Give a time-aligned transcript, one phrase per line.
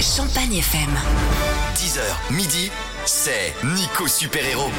[0.00, 0.90] Champagne FM.
[1.76, 2.00] 10h
[2.32, 2.70] midi,
[3.06, 4.70] c'est Nico Super Héros.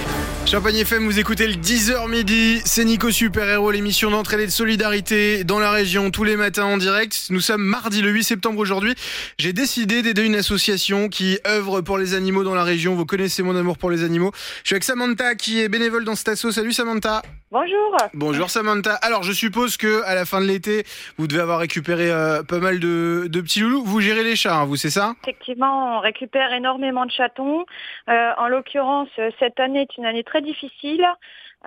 [0.45, 4.51] Champagne FM, vous écoutez le 10h midi, c'est Nico Super Héros, l'émission d'entraide et de
[4.51, 7.27] solidarité dans la région tous les matins en direct.
[7.29, 8.95] Nous sommes mardi le 8 septembre aujourd'hui.
[9.37, 12.95] J'ai décidé d'aider une association qui œuvre pour les animaux dans la région.
[12.95, 14.31] Vous connaissez mon amour pour les animaux.
[14.63, 16.51] Je suis avec Samantha qui est bénévole dans cette asso.
[16.51, 17.21] Salut Samantha.
[17.51, 17.95] Bonjour.
[18.13, 18.95] Bonjour Samantha.
[18.95, 20.83] Alors je suppose que à la fin de l'été,
[21.17, 23.83] vous devez avoir récupéré euh, pas mal de, de petits loulous.
[23.83, 25.13] Vous gérez les chats, hein, vous, c'est ça?
[25.23, 27.65] Effectivement, on récupère énormément de chatons.
[28.09, 31.05] Euh, en l'occurrence, cette année est une année très difficile.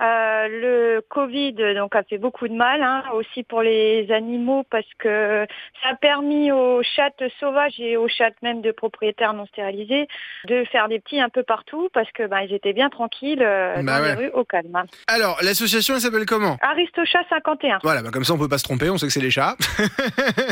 [0.01, 4.85] Euh, le Covid donc a fait beaucoup de mal hein, aussi pour les animaux parce
[4.97, 5.45] que
[5.83, 10.07] ça a permis aux chattes sauvages et aux chattes même de propriétaires non stérilisés
[10.47, 13.81] de faire des petits un peu partout parce que ben, ils étaient bien tranquilles euh,
[13.83, 14.15] Bah dans ouais.
[14.15, 14.83] les rues au calme.
[15.07, 16.57] Alors l'association elle s'appelle comment?
[16.61, 17.79] Aristochat 51.
[17.83, 19.55] Voilà, bah comme ça on peut pas se tromper, on sait que c'est les chats.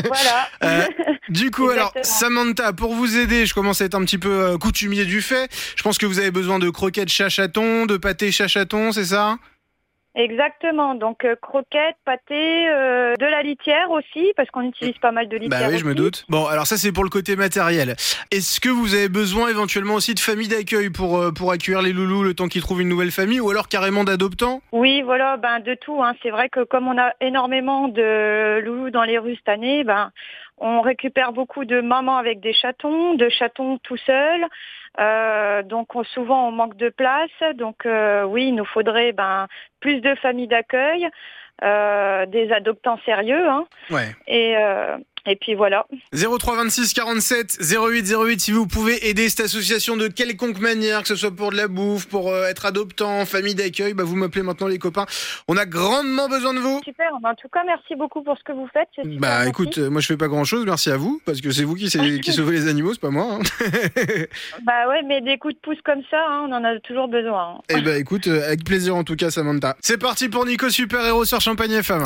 [0.05, 0.47] Voilà.
[0.63, 0.83] Euh,
[1.29, 1.93] Du coup, alors.
[2.01, 5.49] Samantha, pour vous aider, je commence à être un petit peu euh, coutumier du fait.
[5.75, 9.36] Je pense que vous avez besoin de croquettes chat-chaton, de pâté chat-chaton, c'est ça?
[10.17, 10.95] Exactement.
[10.95, 15.37] Donc euh, croquettes, pâté, euh, de la litière aussi parce qu'on utilise pas mal de
[15.37, 15.61] litière.
[15.61, 15.97] Bah oui, je me aussi.
[15.97, 16.25] doute.
[16.27, 17.95] Bon, alors ça, c'est pour le côté matériel.
[18.31, 21.93] Est-ce que vous avez besoin éventuellement aussi de famille d'accueil pour, euh, pour accueillir les
[21.93, 24.61] loulous le temps qu'ils trouvent une nouvelle famille ou alors carrément d'adoptants?
[24.71, 26.01] Oui, voilà, ben de tout.
[26.03, 26.15] Hein.
[26.23, 30.11] C'est vrai que comme on a énormément de loulous dans les rues cette année, ben
[30.57, 34.45] on récupère beaucoup de mamans avec des chatons, de chatons tout seuls.
[34.99, 37.55] Euh, donc on- souvent on manque de place.
[37.55, 39.47] Donc euh, oui, il nous faudrait ben
[39.79, 41.07] plus de familles d'accueil,
[41.63, 43.65] euh, des adoptants sérieux, hein.
[43.91, 44.15] Ouais.
[44.27, 44.97] Et euh,
[45.27, 45.85] et puis voilà.
[46.13, 51.07] 03 26 47 08 08 si vous pouvez aider cette association de quelconque manière, que
[51.09, 54.41] ce soit pour de la bouffe, pour euh, être adoptant, famille d'accueil, bah vous m'appelez
[54.43, 55.05] maintenant les copains.
[55.47, 56.81] On a grandement besoin de vous.
[56.83, 57.07] Super.
[57.23, 58.87] En tout cas, merci beaucoup pour ce que vous faites.
[58.95, 61.51] super Bah écoute, euh, moi je fais pas grand chose, merci à vous, parce que
[61.51, 63.39] c'est vous qui, sauvez les animaux, c'est pas moi.
[63.39, 63.39] hein.
[64.65, 67.55] Bah ouais, mais des coups de pouce comme ça, hein, on en a toujours besoin.
[67.57, 67.61] hein.
[67.69, 69.75] Eh bah écoute, euh, avec plaisir en tout cas Samantha.
[69.81, 72.03] C'est parti pour Nico Super Héros sur Champagne FM.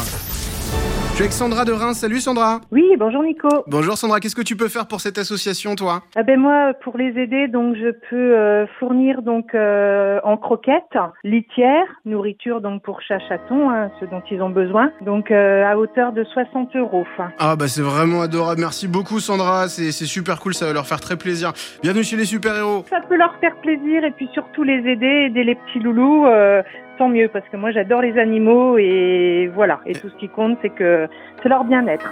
[1.11, 2.61] Je suis avec Sandra de Reims, salut Sandra.
[2.71, 3.49] Oui, bonjour Nico.
[3.67, 6.03] Bonjour Sandra, qu'est-ce que tu peux faire pour cette association toi?
[6.15, 10.97] Ah ben moi, pour les aider, donc je peux euh, fournir donc euh, en croquettes,
[11.25, 15.77] litière, nourriture donc pour chat chaton, hein, ce dont ils ont besoin, donc euh, à
[15.77, 17.03] hauteur de 60 euros.
[17.39, 20.87] Ah bah c'est vraiment adorable, merci beaucoup Sandra, c'est c'est super cool, ça va leur
[20.87, 21.51] faire très plaisir.
[21.83, 22.85] Bienvenue chez les super héros.
[22.89, 26.63] Ça peut leur faire plaisir et puis surtout les aider, aider les petits loulous, euh,
[27.01, 29.79] tant mieux parce que moi j'adore les animaux et voilà.
[29.87, 31.07] Et tout ce qui compte, c'est que
[31.41, 32.11] c'est leur bien-être.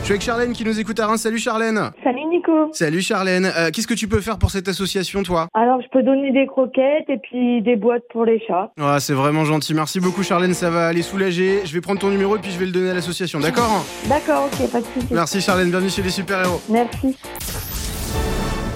[0.00, 1.80] Je suis avec Charlène qui nous écoute à Reims, salut Charlène.
[2.04, 2.70] Salut Nico.
[2.72, 5.48] Salut Charlène, Euh, qu'est-ce que tu peux faire pour cette association toi?
[5.54, 8.70] Alors je peux donner des croquettes et puis des boîtes pour les chats.
[8.80, 11.62] Ah, c'est vraiment gentil, merci beaucoup Charlène, ça va aller soulager.
[11.64, 13.84] Je vais prendre ton numéro et puis je vais le donner à l'association, d'accord?
[14.08, 15.12] D'accord, ok, pas de soucis.
[15.12, 16.60] Merci Charlène, bienvenue chez les super héros.
[16.68, 17.16] Merci.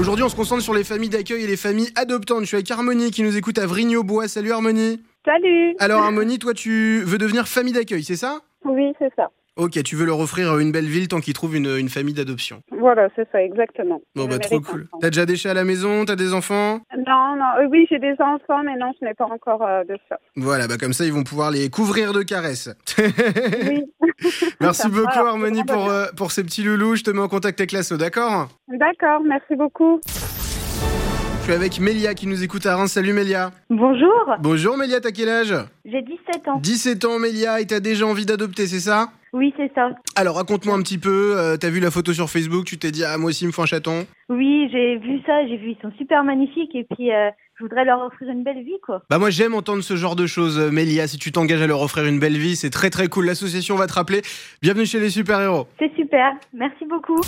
[0.01, 2.41] Aujourd'hui, on se concentre sur les familles d'accueil et les familles adoptantes.
[2.41, 4.27] Je suis avec Harmonie qui nous écoute à Vrigne-au-Bois.
[4.27, 5.01] Salut Harmonie.
[5.25, 5.77] Salut.
[5.79, 8.41] Alors Harmonie, toi tu veux devenir famille d'accueil, c'est ça?
[8.65, 9.31] Oui, c'est ça.
[9.57, 12.63] Ok, tu veux leur offrir une belle ville tant qu'ils trouvent une, une famille d'adoption.
[12.73, 14.03] Voilà, c'est ça, exactement.
[14.17, 14.89] Bon bah trop cool.
[14.93, 16.81] un T'as déjà des chats à la maison, t'as des enfants?
[16.97, 19.97] Non, non, euh, oui, j'ai des enfants, mais non, je n'ai pas encore euh, de
[20.09, 20.19] ça.
[20.35, 22.69] Voilà, bah comme ça ils vont pouvoir les couvrir de caresses.
[22.99, 23.85] Oui,
[24.61, 26.97] Merci Ça beaucoup va, Harmonie pour, euh, pour ces petits loulous.
[26.97, 28.49] Je te mets en contact avec l'asso, d'accord?
[28.67, 30.01] D'accord, merci beaucoup.
[30.07, 32.91] Je suis avec Mélia qui nous écoute à Reims.
[32.93, 33.53] Salut Mélia.
[33.71, 34.35] Bonjour.
[34.41, 35.55] Bonjour Mélia, t'as quel âge?
[35.85, 36.59] J'ai 17 ans.
[36.61, 39.11] 17 ans Mélia et t'as déjà envie d'adopter, c'est ça?
[39.35, 39.91] Oui, c'est ça.
[40.15, 43.05] Alors raconte-moi un petit peu, euh, t'as vu la photo sur Facebook, tu t'es dit
[43.05, 45.79] ah moi aussi il me faut un chaton Oui, j'ai vu ça, j'ai vu, ils
[45.83, 49.03] sont super magnifiques et puis euh, je voudrais leur offrir une belle vie, quoi.
[49.11, 51.83] Bah moi j'aime entendre ce genre de choses euh, Mélia, si tu t'engages à leur
[51.83, 54.23] offrir une belle vie, c'est très très cool, l'association va te rappeler.
[54.63, 55.67] Bienvenue chez les super-héros.
[55.81, 57.21] C'est super, merci beaucoup.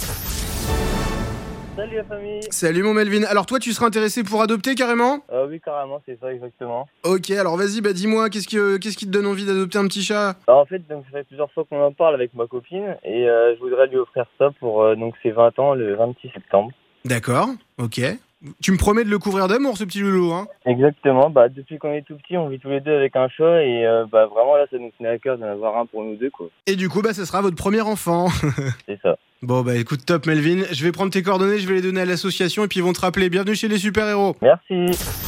[1.76, 3.25] Salut la famille Salut mon Melvin.
[3.25, 5.19] Alors toi tu seras intéressé pour adopter carrément?
[5.31, 6.88] Euh, Oui, carrément, c'est ça exactement.
[7.04, 9.86] Ok, alors vas-y, bah dis-moi, qu'est-ce qui, euh, qu'est-ce qui te donne envie d'adopter un
[9.86, 10.36] petit chat?
[10.47, 13.28] Bah, en fait, donc, ça fait plusieurs fois qu'on en parle avec ma copine et
[13.28, 16.71] euh, je voudrais lui offrir ça pour euh, donc ses 20 ans le 26 septembre.
[17.04, 17.48] D'accord,
[17.78, 18.01] ok.
[18.60, 20.47] Tu me promets de le couvrir d'amour ce petit loulou, hein?
[20.66, 23.62] Exactement, bah, depuis qu'on est tout petit, on vit tous les deux avec un chat
[23.62, 26.16] et euh, bah, vraiment là, ça nous tenait à cœur d'en avoir un pour nous
[26.16, 26.48] deux, quoi.
[26.66, 28.28] Et du coup, bah ça sera votre premier enfant.
[28.86, 29.16] C'est ça.
[29.42, 32.04] bon bah écoute, top Melvin, je vais prendre tes coordonnées, je vais les donner à
[32.04, 33.30] l'association et puis ils vont te rappeler.
[33.30, 34.36] Bienvenue chez les super-héros.
[34.42, 35.26] Merci.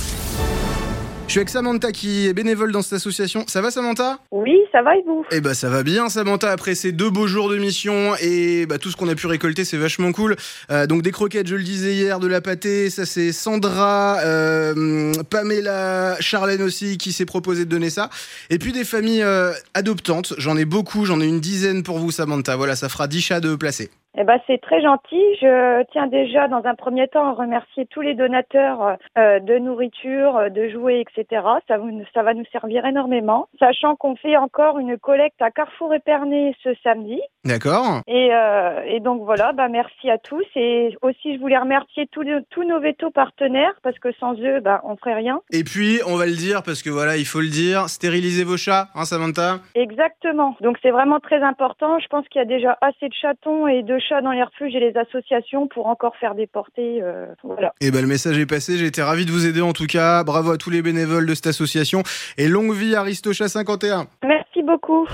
[1.28, 3.44] Je suis avec Samantha qui est bénévole dans cette association.
[3.48, 4.19] Ça va Samantha?
[4.30, 5.26] Oui, ça va et vous?
[5.30, 8.78] Eh bah ça va bien Samantha après ces deux beaux jours de mission et bah
[8.78, 10.36] tout ce qu'on a pu récolter c'est vachement cool.
[10.70, 15.12] Euh, donc des croquettes je le disais hier, de la pâtée, ça c'est Sandra, euh,
[15.28, 18.08] Pamela, Charlène aussi qui s'est proposé de donner ça.
[18.48, 22.10] Et puis des familles euh, adoptantes, j'en ai beaucoup, j'en ai une dizaine pour vous
[22.10, 22.56] Samantha.
[22.56, 23.90] Voilà ça fera 10 chats de placer.
[24.20, 25.23] Eh ben, c'est très gentil.
[25.41, 30.37] Je tiens déjà dans un premier temps à remercier tous les donateurs euh, de nourriture,
[30.37, 31.43] euh, de jouets, etc.
[31.69, 33.47] Ça, vous- ça va nous servir énormément.
[33.61, 37.20] Sachant qu'on fait encore une collecte à Carrefour Épernay ce samedi.
[37.44, 38.00] D'accord.
[38.09, 40.44] Et, euh, et donc voilà, bah, merci à tous.
[40.56, 44.97] Et aussi, je voulais remercier tous nos vétos partenaires parce que sans eux, bah, on
[44.97, 45.41] ferait rien.
[45.53, 48.56] Et puis, on va le dire parce que voilà, il faut le dire, stérilisez vos
[48.56, 49.59] chats, hein, Samantha?
[49.76, 50.56] Exactement.
[50.61, 52.00] Donc c'est vraiment très important.
[52.00, 54.75] Je pense qu'il y a déjà assez de chatons et de chats dans les refuges
[54.75, 57.00] et les associations pour encore faire des portées.
[57.02, 57.72] euh, voilà.
[57.81, 60.25] Et ben le message est passé, j'ai été ravi de vous aider en tout cas.
[60.25, 62.02] Bravo à tous les bénévoles de cette association
[62.37, 64.06] et longue vie Aristocha 51.
[64.26, 65.06] Merci beaucoup.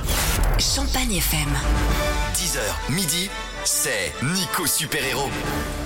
[0.59, 1.51] Champagne FM.
[2.35, 3.31] 10h midi,
[3.65, 5.84] c'est Nico Super Héros.